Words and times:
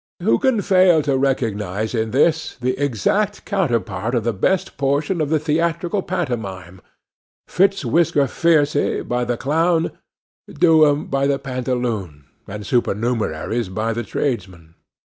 Who 0.23 0.39
can 0.39 0.61
fail 0.63 1.03
to 1.03 1.15
recognize 1.15 1.93
in 1.93 2.09
this, 2.09 2.55
the 2.59 2.75
exact 2.83 3.45
counterpart 3.45 4.15
of 4.15 4.23
the 4.23 4.33
best 4.33 4.75
portion 4.75 5.21
of 5.21 5.31
a 5.31 5.37
theatrical 5.37 6.01
pantomime—Fitz 6.01 7.85
Whisker 7.85 8.25
Fiercy 8.25 9.03
by 9.03 9.25
the 9.25 9.37
clown; 9.37 9.91
Do'em 10.51 11.05
by 11.07 11.27
the 11.27 11.37
pantaloon; 11.37 12.25
and 12.47 12.63
supernumeraries 12.65 13.69
by 13.69 13.93
the 13.93 14.01
tradesmen? 14.01 14.73